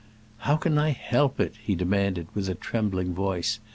[0.39, 3.59] "How can I help it?" he demanded with a trembling voice.